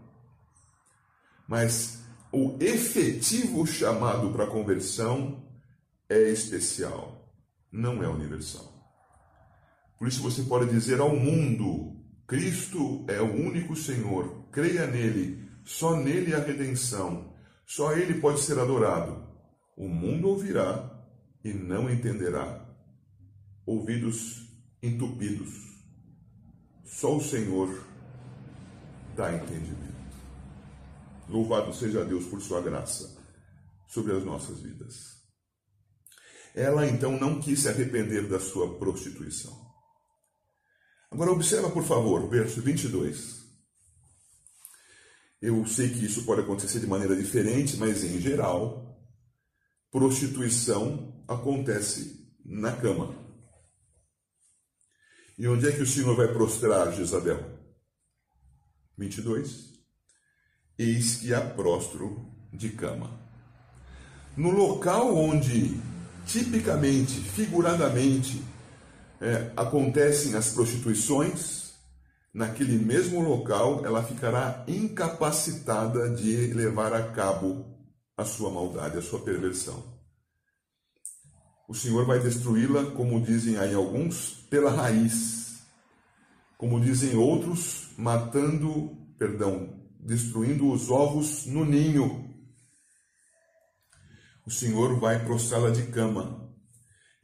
[1.47, 5.43] Mas o efetivo chamado para conversão
[6.09, 7.33] é especial,
[7.71, 8.71] não é universal.
[9.97, 11.95] Por isso você pode dizer ao mundo:
[12.27, 17.31] Cristo é o único Senhor, creia nele, só nele a redenção
[17.71, 19.25] só ele pode ser adorado.
[19.77, 20.91] O mundo ouvirá
[21.41, 22.67] e não entenderá.
[23.65, 24.45] ouvidos
[24.83, 25.70] entupidos.
[26.91, 27.87] Só o Senhor
[29.15, 29.91] dá entendimento.
[31.29, 33.17] Louvado seja Deus por sua graça
[33.87, 35.21] sobre as nossas vidas.
[36.53, 39.57] Ela então não quis se arrepender da sua prostituição.
[41.09, 43.39] Agora observa, por favor, verso 22.
[45.41, 49.01] Eu sei que isso pode acontecer de maneira diferente, mas em geral,
[49.89, 53.20] prostituição acontece na cama.
[55.41, 57.43] E onde é que o Senhor vai prostrar Jezabel?
[58.95, 59.71] 22.
[60.77, 63.09] Eis que a prostro de cama.
[64.37, 65.81] No local onde
[66.27, 68.39] tipicamente, figuradamente,
[69.19, 71.73] é, acontecem as prostituições,
[72.31, 77.65] naquele mesmo local ela ficará incapacitada de levar a cabo
[78.15, 79.90] a sua maldade, a sua perversão.
[81.71, 85.61] O Senhor vai destruí-la, como dizem aí alguns, pela raiz.
[86.57, 92.29] Como dizem outros, matando, perdão, destruindo os ovos no ninho.
[94.45, 96.53] O Senhor vai prostrá-la de cama.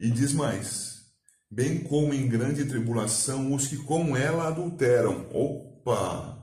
[0.00, 1.02] E diz mais:
[1.50, 5.28] bem como em grande tribulação os que com ela adulteram.
[5.30, 6.38] Opa!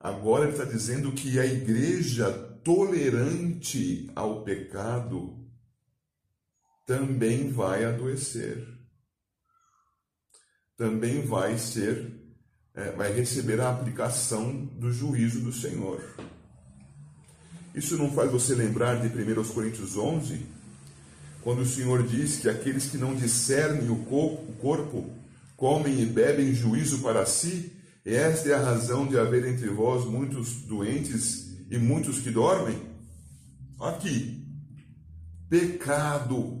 [0.00, 2.32] Agora ele está dizendo que a igreja
[2.64, 5.39] tolerante ao pecado
[6.86, 8.66] também vai adoecer.
[10.76, 12.10] Também vai ser,
[12.74, 16.02] é, vai receber a aplicação do juízo do Senhor.
[17.74, 20.44] Isso não faz você lembrar de 1 Coríntios 11,
[21.42, 25.10] quando o Senhor diz que aqueles que não discernem o corpo
[25.56, 27.72] comem e bebem juízo para si,
[28.04, 32.80] e esta é a razão de haver entre vós muitos doentes e muitos que dormem?
[33.78, 34.46] Aqui,
[35.48, 36.59] pecado.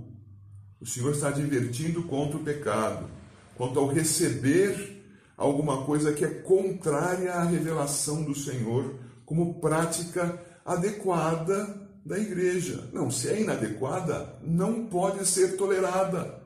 [0.80, 3.08] O Senhor está advertindo contra o pecado,
[3.56, 5.04] quanto ao receber
[5.36, 8.94] alguma coisa que é contrária à revelação do Senhor
[9.26, 12.88] como prática adequada da igreja.
[12.92, 16.40] Não, se é inadequada, não pode ser tolerada.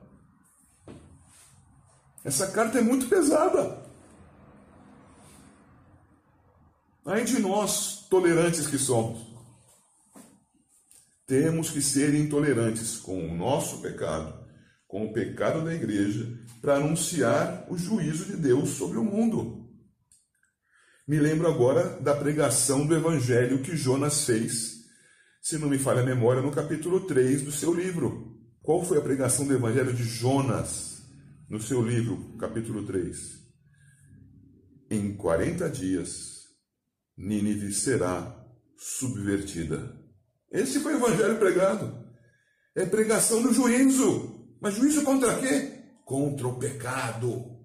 [2.23, 3.85] Essa carta é muito pesada.
[7.05, 9.24] Ai de nós, tolerantes que somos.
[11.25, 14.45] Temos que ser intolerantes com o nosso pecado,
[14.87, 19.67] com o pecado da igreja, para anunciar o juízo de Deus sobre o mundo.
[21.07, 24.85] Me lembro agora da pregação do evangelho que Jonas fez,
[25.41, 28.35] se não me falha a memória, no capítulo 3 do seu livro.
[28.61, 31.03] Qual foi a pregação do evangelho de Jonas
[31.47, 33.45] no seu livro, capítulo 3?
[34.89, 36.45] Em 40 dias,
[37.17, 38.43] Nínive será
[38.77, 40.04] subvertida.
[40.51, 42.05] Esse foi o evangelho pregado.
[42.75, 44.55] É pregação do juízo.
[44.61, 45.83] Mas juízo contra quê?
[46.03, 47.55] Contra o pecado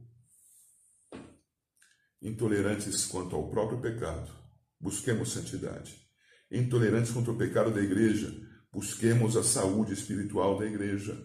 [2.23, 4.31] intolerantes quanto ao próprio pecado,
[4.79, 6.07] busquemos santidade.
[6.51, 8.35] Intolerantes contra o pecado da igreja,
[8.73, 11.17] busquemos a saúde espiritual da igreja.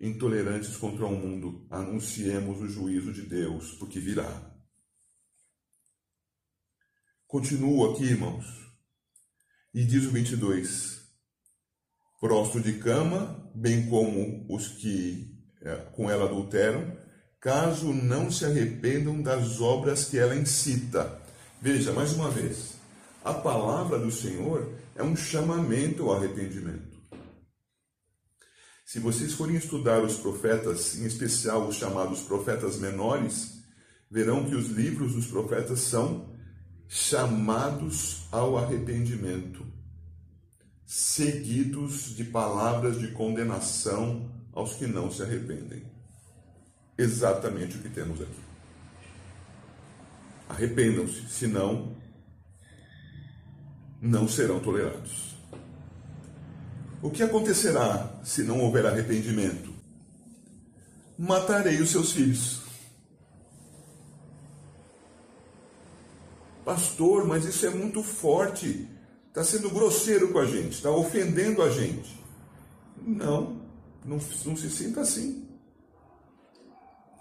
[0.00, 4.56] Intolerantes contra o mundo, anunciemos o juízo de Deus, porque virá.
[7.26, 8.46] Continuo aqui, irmãos,
[9.72, 11.00] e diz o 22:
[12.20, 16.96] Prostro de cama, bem como os que é, com ela adulteram,
[17.40, 21.20] caso não se arrependam das obras que ela incita.
[21.60, 22.74] Veja, mais uma vez,
[23.24, 26.98] a palavra do Senhor é um chamamento ao arrependimento.
[28.84, 33.58] Se vocês forem estudar os profetas, em especial os chamados profetas menores,
[34.10, 36.37] verão que os livros dos profetas são
[36.88, 39.64] chamados ao arrependimento,
[40.86, 45.98] seguidos de palavras de condenação aos que não se arrependem
[46.98, 48.40] exatamente o que temos aqui.
[50.48, 51.96] Arrependam-se, senão
[54.02, 55.36] não serão tolerados.
[57.00, 59.72] O que acontecerá se não houver arrependimento?
[61.16, 62.62] Matarei os seus filhos.
[66.68, 68.86] Pastor, mas isso é muito forte.
[69.28, 72.22] Está sendo grosseiro com a gente, está ofendendo a gente.
[73.00, 73.62] Não,
[74.04, 75.48] não, não se sinta assim.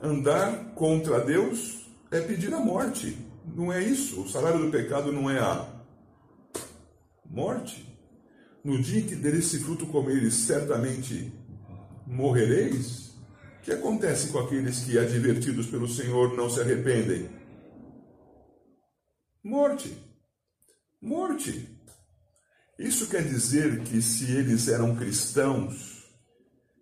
[0.01, 3.17] Andar contra Deus é pedir a morte.
[3.55, 4.19] Não é isso.
[4.19, 5.65] O salário do pecado não é a
[7.23, 7.87] morte.
[8.61, 11.31] No dia que desse fruto comeres, certamente
[12.05, 13.15] morrereis.
[13.59, 17.36] O que acontece com aqueles que, advertidos pelo Senhor, não se arrependem?
[19.47, 19.97] Morte.
[21.01, 21.69] Morte.
[22.77, 26.03] Isso quer dizer que se eles eram cristãos,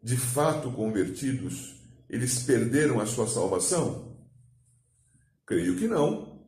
[0.02, 1.76] de fato convertidos,
[2.10, 4.18] eles perderam a sua salvação?
[5.46, 6.44] Creio que não.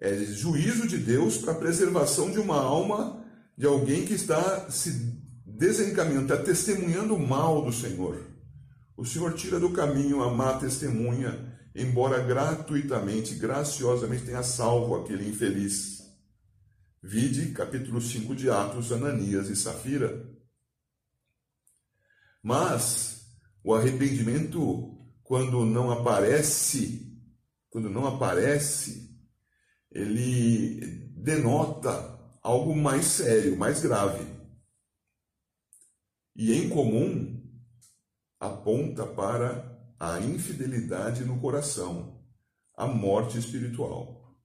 [0.00, 3.22] É juízo de Deus para a preservação de uma alma
[3.54, 4.90] de alguém que está se
[5.44, 8.26] desencaminhando, está testemunhando o mal do Senhor.
[8.96, 11.47] O Senhor tira do caminho a má testemunha,
[11.78, 15.98] embora gratuitamente, graciosamente tenha salvo aquele infeliz.
[17.00, 20.28] Vide capítulo 5 de Atos, Ananias e Safira.
[22.42, 23.26] Mas
[23.62, 27.16] o arrependimento, quando não aparece,
[27.70, 29.16] quando não aparece,
[29.90, 34.26] ele denota algo mais sério, mais grave.
[36.34, 37.38] E em comum
[38.40, 42.22] aponta para a infidelidade no coração,
[42.76, 44.36] a morte espiritual.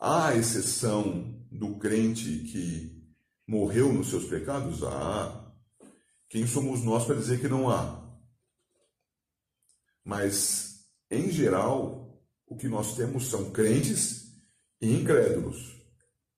[0.00, 3.06] Há exceção do crente que
[3.46, 4.82] morreu nos seus pecados?
[4.82, 5.52] Há.
[6.28, 8.06] Quem somos nós para dizer que não há?
[10.04, 14.32] Mas, em geral, o que nós temos são crentes
[14.80, 15.76] e incrédulos.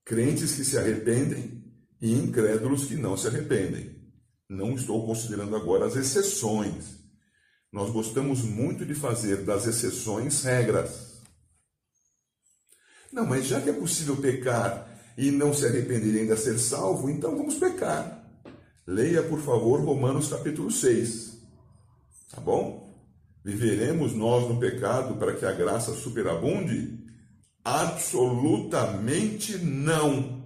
[0.03, 1.63] Crentes que se arrependem
[2.01, 4.01] e incrédulos que não se arrependem.
[4.49, 7.00] Não estou considerando agora as exceções.
[7.71, 11.11] Nós gostamos muito de fazer das exceções regras.
[13.11, 17.37] Não, mas já que é possível pecar e não se arrepender ainda ser salvo, então
[17.37, 18.21] vamos pecar.
[18.85, 21.37] Leia, por favor, Romanos capítulo 6.
[22.31, 22.91] Tá bom?
[23.43, 26.99] Viveremos nós no pecado para que a graça superabunde?
[27.63, 30.41] Absolutamente não.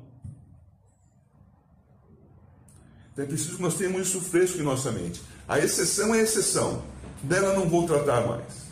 [3.11, 5.21] Então é preciso que nós tenhamos isso fresco em nossa mente.
[5.47, 6.83] A exceção é exceção.
[7.23, 8.65] Dela não vou tratar mais.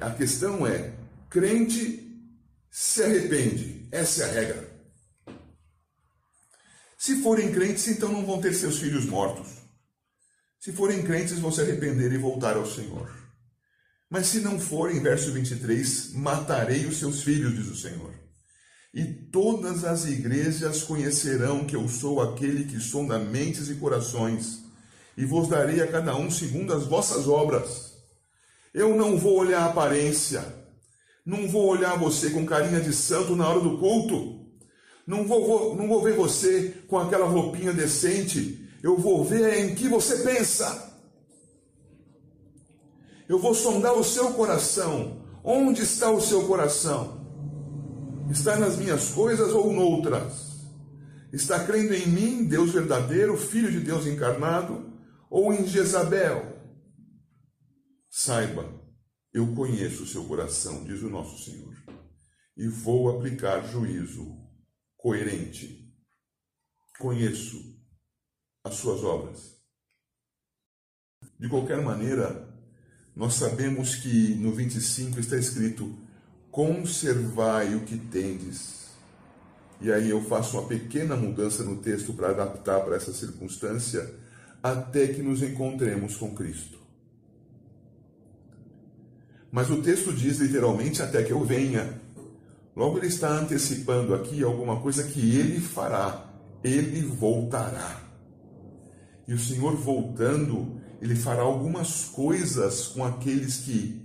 [0.00, 0.92] A questão é:
[1.30, 2.04] crente
[2.70, 3.88] se arrepende.
[3.92, 4.74] Essa é a regra.
[6.98, 9.48] Se forem crentes, então não vão ter seus filhos mortos.
[10.58, 13.14] Se forem crentes, vão se arrepender e voltar ao Senhor.
[14.08, 18.14] Mas se não forem, verso 23, matarei os seus filhos, diz o Senhor.
[18.94, 24.63] E todas as igrejas conhecerão que eu sou aquele que sonda mentes e corações,
[25.16, 27.94] e vos darei a cada um segundo as vossas obras.
[28.72, 30.44] Eu não vou olhar a aparência,
[31.24, 34.44] não vou olhar você com carinha de santo na hora do culto,
[35.06, 39.74] não vou, vou, não vou ver você com aquela roupinha decente, eu vou ver em
[39.74, 40.92] que você pensa.
[43.28, 45.24] Eu vou sondar o seu coração.
[45.42, 47.20] Onde está o seu coração?
[48.30, 50.54] Está nas minhas coisas ou noutras?
[51.32, 54.93] Está crendo em mim, Deus verdadeiro, Filho de Deus encarnado,
[55.34, 56.56] ou em Jezabel?
[58.08, 58.72] Saiba,
[59.32, 61.74] eu conheço o seu coração, diz o nosso Senhor,
[62.56, 64.38] e vou aplicar juízo
[64.96, 65.92] coerente.
[67.00, 67.60] Conheço
[68.62, 69.56] as suas obras.
[71.36, 72.56] De qualquer maneira,
[73.16, 75.98] nós sabemos que no 25 está escrito:
[76.52, 78.84] conservai o que tendes.
[79.80, 84.22] E aí eu faço uma pequena mudança no texto para adaptar para essa circunstância,
[84.64, 86.78] até que nos encontremos com Cristo.
[89.52, 92.00] Mas o texto diz literalmente até que eu venha.
[92.74, 96.32] Logo ele está antecipando aqui alguma coisa que ele fará.
[96.64, 98.00] Ele voltará.
[99.28, 104.02] E o Senhor voltando, ele fará algumas coisas com aqueles que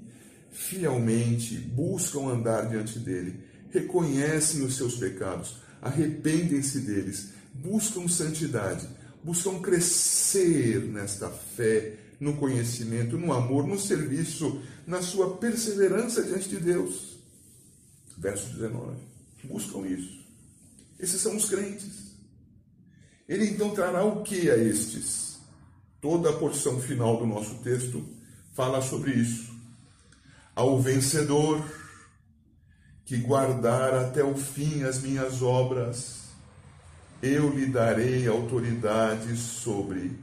[0.52, 8.86] fielmente buscam andar diante dele, reconhecem os seus pecados, arrependem-se deles, buscam santidade,
[9.24, 16.58] buscam crescer nesta fé, no conhecimento, no amor, no serviço, na sua perseverança diante de
[16.58, 17.18] Deus.
[18.18, 18.98] Verso 19.
[19.46, 20.20] Buscam isso.
[21.00, 22.10] Esses são os crentes.
[23.28, 25.40] Ele então trará o que a estes?
[26.02, 28.06] Toda a porção final do nosso texto
[28.54, 29.54] fala sobre isso.
[30.54, 31.64] Ao vencedor
[33.06, 36.19] que guardar até o fim as minhas obras,
[37.22, 40.18] eu lhe darei autoridade sobre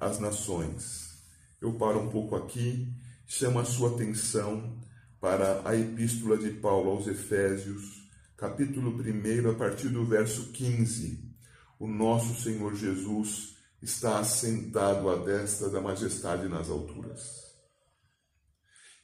[0.00, 1.22] as nações.
[1.60, 2.92] Eu paro um pouco aqui,
[3.26, 4.76] chamo a sua atenção
[5.20, 11.30] para a epístola de Paulo aos Efésios, capítulo 1, a partir do verso 15.
[11.78, 17.40] O nosso Senhor Jesus está assentado à destra da majestade nas alturas.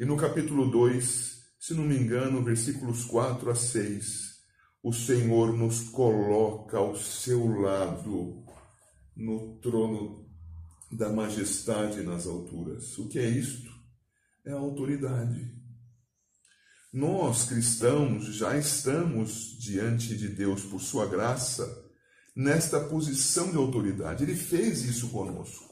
[0.00, 4.35] E no capítulo 2, se não me engano, versículos 4 a 6,
[4.86, 8.44] o Senhor nos coloca ao seu lado
[9.16, 10.30] no trono
[10.92, 12.96] da majestade nas alturas.
[12.96, 13.68] O que é isto?
[14.44, 15.52] É a autoridade.
[16.92, 21.66] Nós, cristãos, já estamos diante de Deus por sua graça
[22.36, 24.22] nesta posição de autoridade.
[24.22, 25.66] Ele fez isso conosco.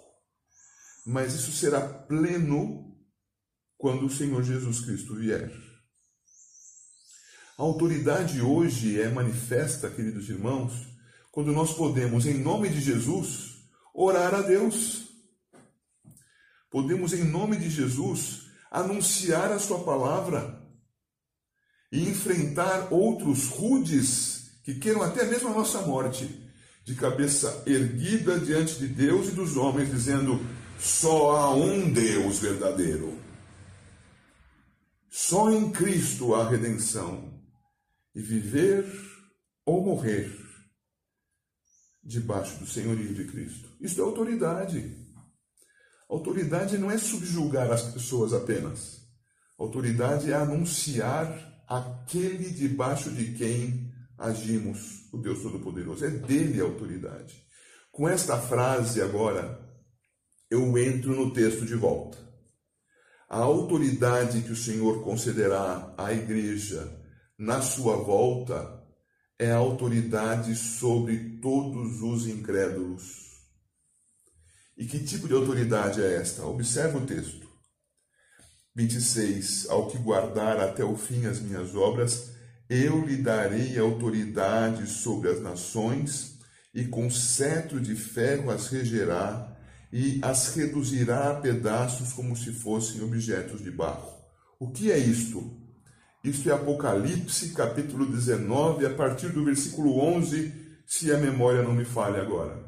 [1.06, 2.98] mas isso será pleno
[3.78, 5.52] quando o Senhor Jesus Cristo vier.
[7.56, 10.72] A autoridade hoje é manifesta, queridos irmãos,
[11.30, 13.58] quando nós podemos, em nome de Jesus,
[13.94, 15.04] orar a Deus.
[16.68, 20.60] Podemos, em nome de Jesus, anunciar a Sua palavra
[21.92, 26.42] e enfrentar outros rudes que queiram até mesmo a nossa morte,
[26.84, 30.44] de cabeça erguida diante de Deus e dos homens, dizendo:
[30.76, 33.16] só há um Deus verdadeiro.
[35.08, 37.33] Só em Cristo há redenção.
[38.14, 38.84] E viver
[39.66, 40.30] ou morrer
[42.02, 43.68] debaixo do senhorio de Cristo.
[43.80, 44.94] Isso é autoridade.
[46.08, 49.02] Autoridade não é subjugar as pessoas apenas.
[49.58, 56.04] Autoridade é anunciar aquele debaixo de quem agimos, o Deus Todo-Poderoso.
[56.04, 57.42] É dele a autoridade.
[57.90, 59.60] Com esta frase agora,
[60.50, 62.18] eu entro no texto de volta.
[63.28, 67.03] A autoridade que o Senhor concederá à igreja
[67.38, 68.82] na sua volta
[69.38, 73.24] é autoridade sobre todos os incrédulos.
[74.76, 76.44] E que tipo de autoridade é esta?
[76.44, 77.48] Observe o texto.
[78.74, 79.68] 26.
[79.68, 82.30] Ao que guardar até o fim as minhas obras,
[82.68, 86.38] eu lhe darei autoridade sobre as nações,
[86.74, 89.56] e com cetro de ferro as regerá,
[89.92, 94.12] e as reduzirá a pedaços como se fossem objetos de barro.
[94.58, 95.63] O que é isto?
[96.24, 100.54] Isto é Apocalipse, capítulo 19, a partir do versículo 11,
[100.86, 102.64] se a memória não me falha agora.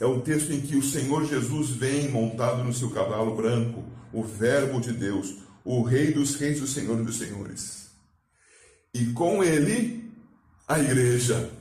[0.00, 4.24] É o texto em que o Senhor Jesus vem montado no seu cavalo branco, o
[4.24, 7.90] Verbo de Deus, o Rei dos Reis, o Senhor dos Senhores.
[8.92, 10.12] E com ele,
[10.66, 11.52] a igreja.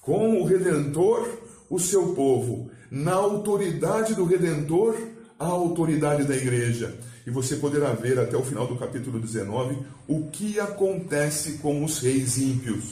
[0.00, 1.28] Com o Redentor,
[1.68, 2.70] o seu povo.
[2.92, 4.96] Na autoridade do Redentor,
[5.36, 6.96] a autoridade da igreja.
[7.28, 9.76] E você poderá ver até o final do capítulo 19
[10.06, 12.84] o que acontece com os reis ímpios.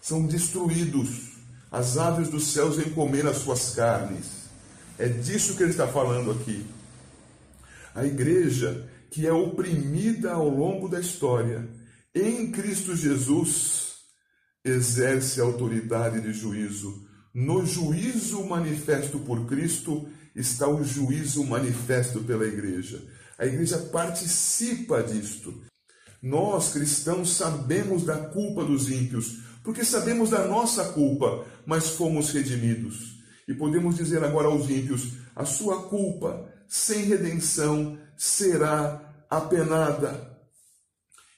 [0.00, 1.32] São destruídos.
[1.68, 4.26] As aves dos céus vêm comer as suas carnes.
[4.96, 6.64] É disso que ele está falando aqui.
[7.96, 11.68] A igreja que é oprimida ao longo da história,
[12.14, 13.94] em Cristo Jesus,
[14.64, 17.08] exerce autoridade de juízo.
[17.34, 23.02] No juízo manifesto por Cristo está o juízo manifesto pela igreja.
[23.38, 25.62] A igreja participa disto.
[26.20, 33.18] Nós, cristãos, sabemos da culpa dos ímpios, porque sabemos da nossa culpa, mas fomos redimidos.
[33.46, 40.36] E podemos dizer agora aos ímpios: a sua culpa, sem redenção, será apenada.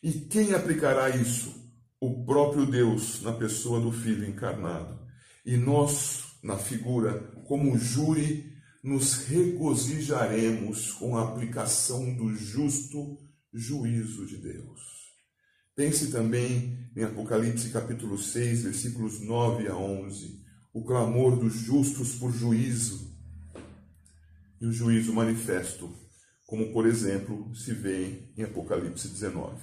[0.03, 1.55] E quem aplicará isso?
[2.01, 4.99] O próprio Deus, na pessoa do Filho encarnado.
[5.45, 8.51] E nós, na figura, como júri,
[8.83, 13.19] nos regozijaremos com a aplicação do justo
[13.53, 14.81] juízo de Deus.
[15.77, 20.41] Pense também em Apocalipse capítulo 6, versículos 9 a 11,
[20.73, 23.11] o clamor dos justos por juízo
[24.61, 25.93] e o juízo manifesto,
[26.47, 29.57] como por exemplo se vê em Apocalipse 19.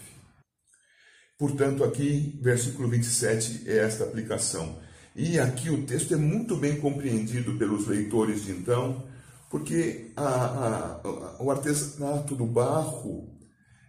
[1.38, 4.82] Portanto, aqui, versículo 27 é esta aplicação.
[5.20, 9.04] E aqui o texto é muito bem compreendido pelos leitores de então,
[9.50, 13.36] porque a, a, o artesanato do barro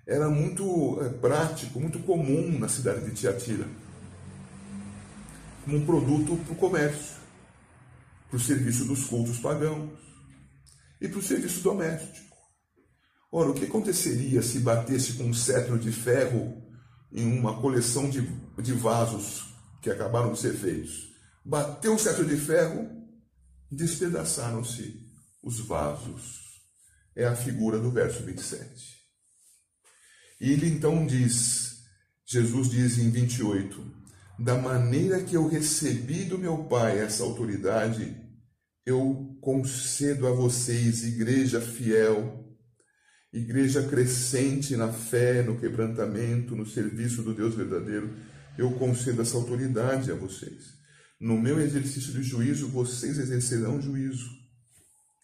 [0.06, 3.66] era muito é, prático, muito comum na cidade de Tiatira,
[5.66, 7.16] como um produto para o comércio,
[8.30, 9.90] para o serviço dos cultos pagãos
[10.98, 12.38] e para o serviço doméstico.
[13.30, 16.56] Ora, o que aconteceria se batesse com um cetro de ferro
[17.12, 18.22] em uma coleção de,
[18.62, 19.44] de vasos
[19.82, 21.07] que acabaram de ser feitos?
[21.48, 22.86] Bateu um cetro de ferro,
[23.72, 25.08] despedaçaram-se
[25.42, 26.46] os vasos.
[27.16, 28.98] É a figura do verso 27.
[30.40, 31.78] E ele então diz,
[32.26, 33.82] Jesus diz em 28,
[34.38, 38.14] da maneira que eu recebi do meu Pai essa autoridade,
[38.84, 42.56] eu concedo a vocês, igreja fiel,
[43.32, 48.14] igreja crescente na fé, no quebrantamento, no serviço do Deus verdadeiro,
[48.56, 50.77] eu concedo essa autoridade a vocês.
[51.20, 54.30] No meu exercício de juízo, vocês exercerão juízo.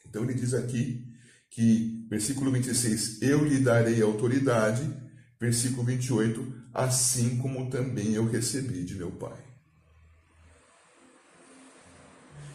[0.07, 1.07] Então ele diz aqui
[1.51, 4.83] que, versículo 26, eu lhe darei autoridade,
[5.41, 9.39] versículo 28, assim como também eu recebi de meu Pai.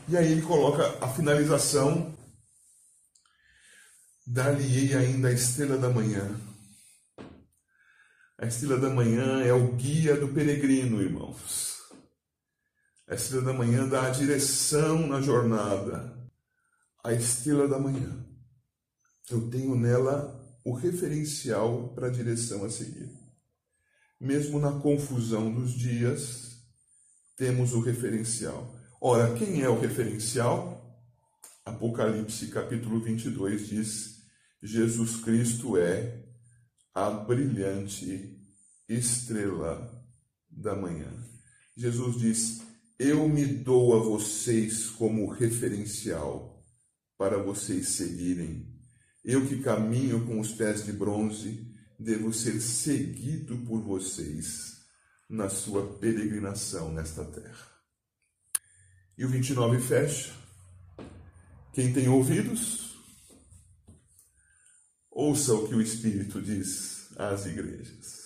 [0.10, 2.18] E aí ele coloca a finalização,
[4.26, 6.36] dar-lhe-ei ainda a estrela da manhã.
[8.38, 11.69] A estrela da manhã é o guia do peregrino, irmãos.
[13.10, 16.16] A estrela da manhã dá a direção na jornada.
[17.04, 18.24] a estrela da manhã.
[19.32, 23.10] Eu tenho nela o referencial para a direção a seguir.
[24.20, 26.62] Mesmo na confusão dos dias,
[27.36, 28.76] temos o referencial.
[29.02, 30.80] Ora, quem é o referencial?
[31.66, 34.20] Apocalipse capítulo 22 diz:
[34.62, 36.26] Jesus Cristo é
[36.94, 38.38] a brilhante
[38.88, 40.06] estrela
[40.50, 41.12] da manhã.
[41.76, 42.69] Jesus diz:
[43.00, 46.62] Eu me dou a vocês como referencial
[47.18, 48.78] para vocês seguirem.
[49.24, 51.66] Eu que caminho com os pés de bronze,
[51.98, 54.80] devo ser seguido por vocês
[55.30, 57.72] na sua peregrinação nesta terra.
[59.18, 60.34] E o 29 fecha.
[61.72, 62.98] Quem tem ouvidos,
[65.10, 68.19] ouça o que o Espírito diz às igrejas.